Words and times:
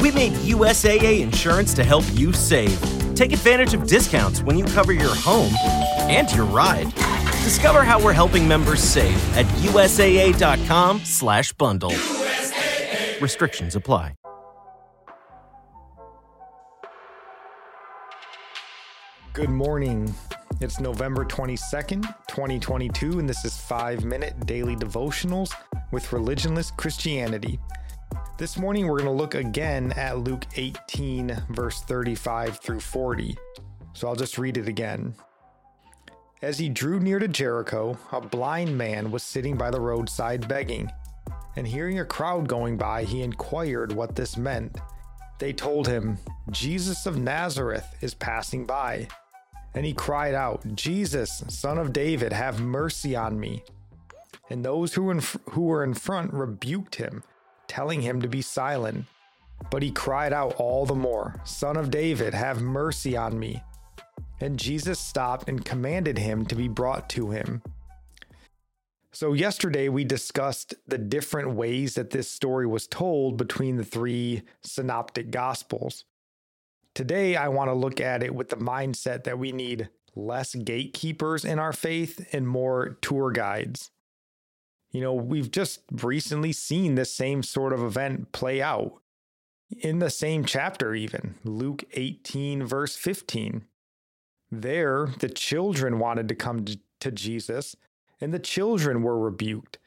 We 0.00 0.10
made 0.10 0.32
USAA 0.32 1.20
insurance 1.20 1.74
to 1.74 1.84
help 1.84 2.04
you 2.12 2.32
save. 2.32 2.80
Take 3.14 3.32
advantage 3.32 3.74
of 3.74 3.86
discounts 3.86 4.42
when 4.42 4.56
you 4.56 4.64
cover 4.64 4.92
your 4.92 5.14
home 5.14 5.52
and 6.08 6.32
your 6.32 6.46
ride. 6.46 6.92
Discover 7.44 7.82
how 7.82 8.02
we're 8.02 8.14
helping 8.14 8.48
members 8.48 8.80
save 8.80 9.36
at 9.36 9.44
usaa.com/bundle. 9.62 11.90
USAA. 11.90 13.20
Restrictions 13.20 13.76
apply. 13.76 14.14
Good 19.32 19.50
morning. 19.50 20.12
It's 20.60 20.80
November 20.80 21.24
22nd, 21.24 22.02
2022, 22.28 23.18
and 23.18 23.28
this 23.28 23.44
is 23.44 23.56
5 23.56 24.04
Minute 24.04 24.44
Daily 24.44 24.76
Devotionals 24.76 25.52
with 25.92 26.10
Religionless 26.10 26.76
Christianity. 26.76 27.58
This 28.40 28.56
morning, 28.56 28.86
we're 28.86 28.96
going 28.96 29.04
to 29.04 29.22
look 29.22 29.34
again 29.34 29.92
at 29.98 30.20
Luke 30.20 30.46
18, 30.56 31.42
verse 31.50 31.82
35 31.82 32.58
through 32.58 32.80
40. 32.80 33.36
So 33.92 34.08
I'll 34.08 34.16
just 34.16 34.38
read 34.38 34.56
it 34.56 34.66
again. 34.66 35.14
As 36.40 36.58
he 36.58 36.70
drew 36.70 37.00
near 37.00 37.18
to 37.18 37.28
Jericho, 37.28 37.98
a 38.12 38.20
blind 38.22 38.78
man 38.78 39.10
was 39.10 39.22
sitting 39.22 39.58
by 39.58 39.70
the 39.70 39.82
roadside 39.82 40.48
begging. 40.48 40.90
And 41.56 41.68
hearing 41.68 42.00
a 42.00 42.04
crowd 42.06 42.48
going 42.48 42.78
by, 42.78 43.04
he 43.04 43.20
inquired 43.20 43.92
what 43.92 44.16
this 44.16 44.38
meant. 44.38 44.74
They 45.38 45.52
told 45.52 45.86
him, 45.86 46.16
Jesus 46.50 47.04
of 47.04 47.18
Nazareth 47.18 47.94
is 48.00 48.14
passing 48.14 48.64
by. 48.64 49.06
And 49.74 49.84
he 49.84 49.92
cried 49.92 50.32
out, 50.32 50.64
Jesus, 50.74 51.44
son 51.48 51.76
of 51.76 51.92
David, 51.92 52.32
have 52.32 52.58
mercy 52.58 53.14
on 53.14 53.38
me. 53.38 53.62
And 54.48 54.64
those 54.64 54.94
who, 54.94 55.10
in, 55.10 55.20
who 55.50 55.64
were 55.64 55.84
in 55.84 55.92
front 55.92 56.32
rebuked 56.32 56.94
him, 56.94 57.22
telling 57.70 58.02
him 58.02 58.20
to 58.20 58.28
be 58.28 58.42
silent. 58.42 59.04
But 59.70 59.84
he 59.84 59.92
cried 59.92 60.32
out 60.32 60.56
all 60.56 60.84
the 60.86 60.94
more, 60.96 61.40
Son 61.44 61.76
of 61.76 61.90
David, 61.90 62.34
have 62.34 62.60
mercy 62.60 63.16
on 63.16 63.38
me. 63.38 63.62
And 64.40 64.58
Jesus 64.58 64.98
stopped 64.98 65.48
and 65.48 65.64
commanded 65.64 66.18
him 66.18 66.44
to 66.46 66.56
be 66.56 66.66
brought 66.66 67.08
to 67.10 67.30
him. 67.30 67.62
So, 69.12 69.34
yesterday 69.34 69.88
we 69.88 70.04
discussed 70.04 70.74
the 70.88 70.98
different 70.98 71.54
ways 71.54 71.94
that 71.94 72.10
this 72.10 72.28
story 72.28 72.66
was 72.66 72.88
told 72.88 73.36
between 73.36 73.76
the 73.76 73.84
three 73.84 74.42
synoptic 74.62 75.30
gospels. 75.30 76.04
Today, 76.94 77.36
I 77.36 77.48
want 77.48 77.68
to 77.68 77.74
look 77.74 78.00
at 78.00 78.22
it 78.22 78.34
with 78.34 78.48
the 78.48 78.56
mindset 78.56 79.24
that 79.24 79.38
we 79.38 79.52
need 79.52 79.90
less 80.16 80.56
gatekeepers 80.56 81.44
in 81.44 81.60
our 81.60 81.72
faith 81.72 82.26
and 82.32 82.48
more 82.48 82.98
tour 83.00 83.30
guides. 83.30 83.90
You 84.90 85.00
know, 85.00 85.14
we've 85.14 85.50
just 85.50 85.80
recently 85.90 86.52
seen 86.52 86.94
the 86.94 87.04
same 87.04 87.42
sort 87.42 87.72
of 87.72 87.82
event 87.82 88.32
play 88.32 88.60
out 88.60 89.00
in 89.70 90.00
the 90.00 90.10
same 90.10 90.44
chapter, 90.44 90.94
even 90.94 91.36
Luke 91.44 91.84
18, 91.92 92.64
verse 92.64 92.96
15. 92.96 93.64
There, 94.50 95.10
the 95.20 95.28
children 95.28 96.00
wanted 96.00 96.28
to 96.28 96.34
come 96.34 96.64
to 96.98 97.10
Jesus, 97.12 97.76
and 98.20 98.34
the 98.34 98.40
children 98.40 99.02
were 99.02 99.18
rebuked 99.18 99.78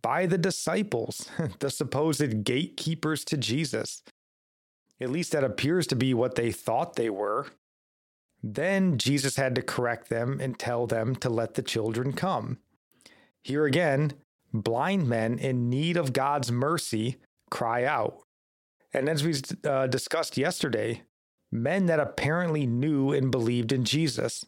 by 0.00 0.26
the 0.26 0.38
disciples, 0.38 1.28
the 1.58 1.70
supposed 1.70 2.44
gatekeepers 2.44 3.24
to 3.24 3.36
Jesus. 3.36 4.02
At 5.00 5.10
least 5.10 5.32
that 5.32 5.42
appears 5.42 5.88
to 5.88 5.96
be 5.96 6.14
what 6.14 6.36
they 6.36 6.52
thought 6.52 6.94
they 6.94 7.10
were. 7.10 7.48
Then 8.44 8.98
Jesus 8.98 9.36
had 9.36 9.54
to 9.56 9.62
correct 9.62 10.08
them 10.08 10.38
and 10.40 10.58
tell 10.58 10.86
them 10.86 11.16
to 11.16 11.28
let 11.28 11.54
the 11.54 11.62
children 11.62 12.12
come. 12.12 12.58
Here 13.42 13.64
again, 13.64 14.12
blind 14.52 15.08
men 15.08 15.38
in 15.38 15.68
need 15.68 15.96
of 15.96 16.12
God's 16.12 16.50
mercy 16.52 17.16
cry 17.50 17.84
out. 17.84 18.18
And 18.92 19.08
as 19.08 19.24
we 19.24 19.34
uh, 19.64 19.86
discussed 19.86 20.36
yesterday, 20.36 21.02
men 21.50 21.86
that 21.86 22.00
apparently 22.00 22.66
knew 22.66 23.12
and 23.12 23.30
believed 23.30 23.72
in 23.72 23.84
Jesus. 23.84 24.44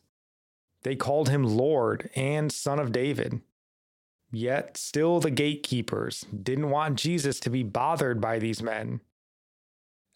They 0.82 0.96
called 0.96 1.30
him 1.30 1.44
Lord 1.44 2.10
and 2.14 2.52
Son 2.52 2.78
of 2.78 2.92
David. 2.92 3.40
Yet 4.30 4.76
still 4.76 5.20
the 5.20 5.30
gatekeepers 5.30 6.26
didn't 6.42 6.70
want 6.70 6.98
Jesus 6.98 7.40
to 7.40 7.50
be 7.50 7.62
bothered 7.62 8.20
by 8.20 8.38
these 8.38 8.62
men 8.62 9.00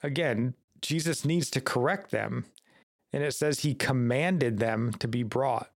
again, 0.03 0.55
Jesus 0.81 1.25
needs 1.25 1.51
to 1.51 1.61
correct 1.61 2.11
them. 2.11 2.47
And 3.13 3.23
it 3.23 3.33
says 3.33 3.61
he 3.61 3.75
commanded 3.75 4.59
them 4.59 4.93
to 4.95 5.09
be 5.09 5.23
brought. 5.23 5.71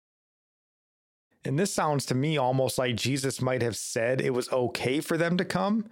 And 1.44 1.58
this 1.58 1.72
sounds 1.72 2.06
to 2.06 2.14
me 2.14 2.36
almost 2.36 2.78
like 2.78 2.96
Jesus 2.96 3.42
might 3.42 3.62
have 3.62 3.76
said 3.76 4.20
it 4.20 4.34
was 4.34 4.52
okay 4.52 5.00
for 5.00 5.16
them 5.16 5.36
to 5.36 5.44
come, 5.44 5.86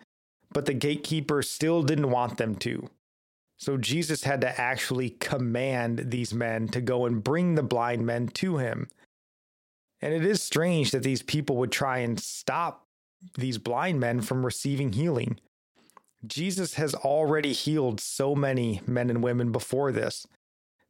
but 0.53 0.67
the 0.67 0.75
gatekeeper 0.75 1.43
still 1.43 1.83
didn't 1.83 2.11
want 2.11 2.39
them 2.39 2.55
to. 2.57 2.89
So 3.59 3.77
Jesus 3.77 4.25
had 4.25 4.41
to 4.41 4.61
actually 4.61 5.11
command 5.11 6.05
these 6.07 6.33
men 6.33 6.69
to 6.69 6.81
go 6.81 7.05
and 7.05 7.23
bring 7.23 7.57
the 7.57 7.63
blind 7.63 8.07
men 8.07 8.29
to 8.29 8.57
him. 8.57 8.89
And 10.01 10.15
it 10.15 10.25
is 10.25 10.43
strange 10.43 10.93
that 10.93 11.03
these 11.03 11.23
people 11.23 11.57
would 11.57 11.73
try 11.73 11.99
and 11.99 12.19
stop 12.19 12.87
these 13.37 13.59
blind 13.59 14.01
men 14.01 14.23
from 14.23 14.47
receiving 14.47 14.93
healing. 14.93 15.39
Jesus 16.27 16.75
has 16.75 16.95
already 16.95 17.53
healed 17.53 18.01
so 18.01 18.35
many 18.35 18.81
men 18.87 19.11
and 19.11 19.23
women 19.23 19.53
before 19.53 19.93
this. 19.93 20.27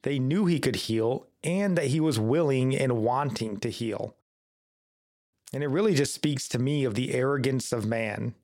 They 0.02 0.18
knew 0.18 0.46
he 0.46 0.60
could 0.60 0.76
heal 0.76 1.26
and 1.42 1.76
that 1.76 1.86
he 1.86 2.00
was 2.00 2.18
willing 2.18 2.76
and 2.76 3.02
wanting 3.02 3.58
to 3.60 3.70
heal. 3.70 4.14
And 5.52 5.64
it 5.64 5.68
really 5.68 5.94
just 5.94 6.14
speaks 6.14 6.48
to 6.48 6.58
me 6.58 6.84
of 6.84 6.94
the 6.94 7.12
arrogance 7.12 7.72
of 7.72 7.84
man, 7.84 8.34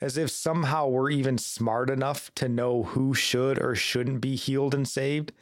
as 0.00 0.16
if 0.16 0.30
somehow 0.30 0.86
we're 0.88 1.10
even 1.10 1.38
smart 1.38 1.90
enough 1.90 2.32
to 2.36 2.48
know 2.48 2.84
who 2.84 3.14
should 3.14 3.60
or 3.60 3.74
shouldn't 3.74 4.20
be 4.20 4.36
healed 4.36 4.74
and 4.74 4.86
saved, 4.86 5.32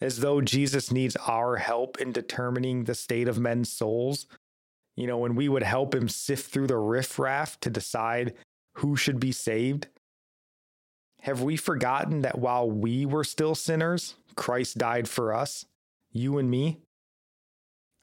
as 0.00 0.20
though 0.20 0.40
Jesus 0.40 0.92
needs 0.92 1.16
our 1.16 1.56
help 1.56 2.00
in 2.00 2.12
determining 2.12 2.84
the 2.84 2.94
state 2.94 3.28
of 3.28 3.38
men's 3.38 3.72
souls. 3.72 4.26
You 4.96 5.06
know, 5.06 5.18
when 5.18 5.34
we 5.34 5.48
would 5.48 5.62
help 5.62 5.94
him 5.94 6.08
sift 6.08 6.52
through 6.52 6.68
the 6.68 6.78
riffraff 6.78 7.58
to 7.60 7.70
decide 7.70 8.34
who 8.76 8.96
should 8.96 9.18
be 9.18 9.32
saved? 9.32 9.88
Have 11.22 11.42
we 11.42 11.56
forgotten 11.56 12.22
that 12.22 12.38
while 12.38 12.70
we 12.70 13.04
were 13.04 13.24
still 13.24 13.54
sinners, 13.54 14.14
Christ 14.36 14.78
died 14.78 15.08
for 15.08 15.34
us, 15.34 15.64
you 16.12 16.38
and 16.38 16.50
me? 16.50 16.78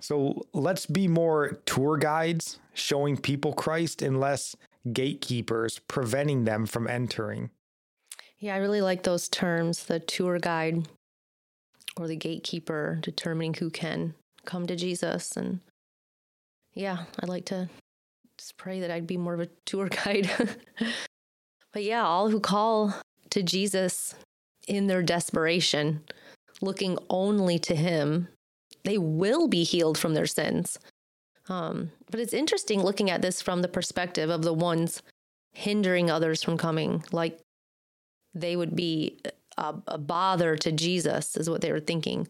So 0.03 0.45
let's 0.51 0.85
be 0.85 1.07
more 1.07 1.61
tour 1.65 1.95
guides 1.95 2.59
showing 2.73 3.15
people 3.15 3.53
Christ 3.53 4.01
and 4.01 4.19
less 4.19 4.53
gatekeepers 4.91 5.79
preventing 5.87 6.43
them 6.43 6.65
from 6.65 6.89
entering. 6.89 7.51
Yeah, 8.37 8.55
I 8.55 8.57
really 8.57 8.81
like 8.81 9.03
those 9.03 9.29
terms 9.29 9.85
the 9.85 10.01
tour 10.01 10.39
guide 10.39 10.89
or 11.95 12.07
the 12.09 12.17
gatekeeper 12.17 12.99
determining 13.01 13.53
who 13.53 13.69
can 13.69 14.13
come 14.43 14.67
to 14.67 14.75
Jesus. 14.75 15.37
And 15.37 15.61
yeah, 16.73 17.05
I'd 17.21 17.29
like 17.29 17.45
to 17.45 17.69
just 18.37 18.57
pray 18.57 18.81
that 18.81 18.91
I'd 18.91 19.07
be 19.07 19.15
more 19.15 19.35
of 19.35 19.39
a 19.39 19.49
tour 19.65 19.87
guide. 20.03 20.29
but 21.71 21.85
yeah, 21.85 22.05
all 22.05 22.29
who 22.29 22.41
call 22.41 22.93
to 23.29 23.41
Jesus 23.41 24.15
in 24.67 24.87
their 24.87 25.01
desperation, 25.01 26.01
looking 26.59 26.97
only 27.09 27.57
to 27.59 27.73
Him, 27.73 28.27
they 28.83 28.97
will 28.97 29.47
be 29.47 29.63
healed 29.63 29.97
from 29.97 30.13
their 30.13 30.25
sins. 30.25 30.79
Um, 31.49 31.91
but 32.09 32.19
it's 32.19 32.33
interesting 32.33 32.81
looking 32.81 33.09
at 33.09 33.21
this 33.21 33.41
from 33.41 33.61
the 33.61 33.67
perspective 33.67 34.29
of 34.29 34.43
the 34.43 34.53
ones 34.53 35.01
hindering 35.51 36.09
others 36.09 36.41
from 36.41 36.57
coming, 36.57 37.03
like 37.11 37.39
they 38.33 38.55
would 38.55 38.75
be 38.75 39.19
a, 39.57 39.75
a 39.87 39.97
bother 39.97 40.55
to 40.57 40.71
Jesus, 40.71 41.37
is 41.37 41.49
what 41.49 41.61
they 41.61 41.71
were 41.71 41.79
thinking. 41.79 42.27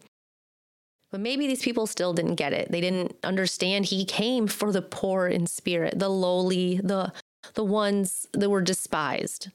But 1.10 1.20
maybe 1.20 1.46
these 1.46 1.62
people 1.62 1.86
still 1.86 2.12
didn't 2.12 2.34
get 2.34 2.52
it. 2.52 2.72
They 2.72 2.80
didn't 2.80 3.16
understand 3.22 3.86
he 3.86 4.04
came 4.04 4.48
for 4.48 4.72
the 4.72 4.82
poor 4.82 5.28
in 5.28 5.46
spirit, 5.46 5.98
the 5.98 6.08
lowly, 6.08 6.80
the 6.82 7.12
the 7.52 7.64
ones 7.64 8.26
that 8.32 8.50
were 8.50 8.62
despised. 8.62 9.50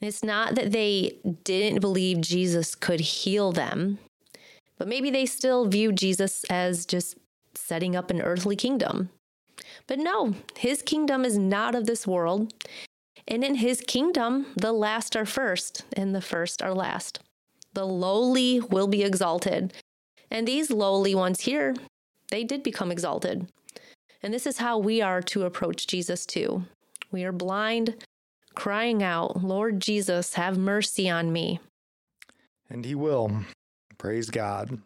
And 0.00 0.08
it's 0.08 0.24
not 0.24 0.56
that 0.56 0.72
they 0.72 1.18
didn't 1.44 1.80
believe 1.80 2.20
Jesus 2.20 2.74
could 2.74 3.00
heal 3.00 3.52
them, 3.52 3.98
but 4.78 4.88
maybe 4.88 5.10
they 5.10 5.26
still 5.26 5.66
view 5.66 5.92
Jesus 5.92 6.44
as 6.50 6.86
just 6.86 7.16
setting 7.54 7.94
up 7.94 8.10
an 8.10 8.20
earthly 8.20 8.56
kingdom. 8.56 9.10
But 9.86 9.98
no, 9.98 10.34
his 10.56 10.82
kingdom 10.82 11.24
is 11.24 11.38
not 11.38 11.74
of 11.74 11.86
this 11.86 12.06
world. 12.06 12.52
And 13.26 13.42
in 13.42 13.56
his 13.56 13.80
kingdom, 13.80 14.46
the 14.56 14.72
last 14.72 15.16
are 15.16 15.24
first, 15.24 15.84
and 15.94 16.14
the 16.14 16.20
first 16.20 16.62
are 16.62 16.74
last. 16.74 17.20
The 17.72 17.86
lowly 17.86 18.60
will 18.60 18.86
be 18.86 19.02
exalted, 19.02 19.72
and 20.30 20.46
these 20.46 20.70
lowly 20.70 21.14
ones 21.14 21.40
here, 21.40 21.74
they 22.30 22.44
did 22.44 22.62
become 22.62 22.90
exalted. 22.90 23.48
And 24.22 24.32
this 24.32 24.46
is 24.46 24.58
how 24.58 24.78
we 24.78 25.00
are 25.00 25.22
to 25.22 25.44
approach 25.44 25.86
Jesus 25.86 26.26
too. 26.26 26.64
We 27.10 27.24
are 27.24 27.32
blind, 27.32 27.94
crying 28.54 29.02
out, 29.02 29.42
Lord 29.42 29.80
Jesus, 29.80 30.34
have 30.34 30.58
mercy 30.58 31.08
on 31.08 31.32
me. 31.32 31.60
And 32.68 32.84
he 32.84 32.94
will. 32.94 33.44
Praise 33.98 34.30
God. 34.30 34.78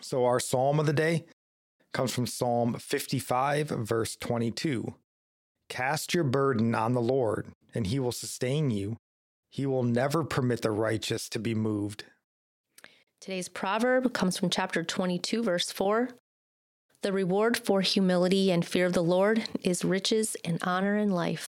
So, 0.00 0.24
our 0.24 0.40
psalm 0.40 0.78
of 0.78 0.86
the 0.86 0.92
day 0.92 1.24
comes 1.92 2.12
from 2.12 2.26
Psalm 2.26 2.74
55, 2.74 3.68
verse 3.68 4.16
22. 4.16 4.94
Cast 5.68 6.14
your 6.14 6.24
burden 6.24 6.74
on 6.74 6.94
the 6.94 7.00
Lord, 7.00 7.48
and 7.74 7.86
he 7.86 7.98
will 7.98 8.12
sustain 8.12 8.70
you. 8.70 8.96
He 9.50 9.66
will 9.66 9.82
never 9.82 10.24
permit 10.24 10.62
the 10.62 10.70
righteous 10.70 11.28
to 11.30 11.38
be 11.38 11.54
moved. 11.54 12.04
Today's 13.20 13.48
proverb 13.48 14.12
comes 14.12 14.38
from 14.38 14.50
chapter 14.50 14.84
22, 14.84 15.42
verse 15.42 15.72
4. 15.72 16.10
The 17.02 17.12
reward 17.12 17.56
for 17.56 17.80
humility 17.80 18.50
and 18.50 18.64
fear 18.64 18.86
of 18.86 18.92
the 18.92 19.02
Lord 19.02 19.44
is 19.62 19.84
riches 19.84 20.36
and 20.44 20.58
honor 20.62 20.96
in 20.96 21.10
life. 21.10 21.46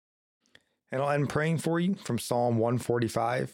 And 0.92 1.01
I'll 1.01 1.10
end 1.10 1.30
praying 1.30 1.60
for 1.60 1.80
you 1.80 1.95
from 1.95 2.19
Psalm 2.19 2.57
145. 2.57 3.54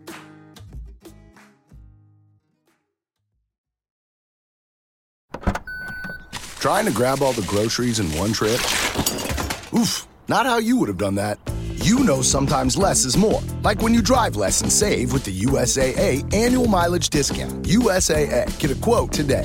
Trying 6.61 6.85
to 6.85 6.91
grab 6.91 7.23
all 7.23 7.33
the 7.33 7.41
groceries 7.47 7.99
in 7.99 8.05
one 8.15 8.33
trip? 8.33 8.59
Oof, 9.73 10.07
not 10.27 10.45
how 10.45 10.59
you 10.59 10.77
would 10.77 10.89
have 10.89 10.99
done 10.99 11.15
that. 11.15 11.39
You 11.77 12.03
know 12.03 12.21
sometimes 12.21 12.77
less 12.77 13.03
is 13.03 13.17
more. 13.17 13.41
Like 13.63 13.81
when 13.81 13.95
you 13.95 14.01
drive 14.03 14.35
less 14.35 14.61
and 14.61 14.71
save 14.71 15.11
with 15.11 15.23
the 15.23 15.35
USAA 15.39 16.31
annual 16.31 16.67
mileage 16.67 17.09
discount. 17.09 17.63
USAA, 17.63 18.59
get 18.59 18.69
a 18.69 18.75
quote 18.75 19.11
today. 19.11 19.43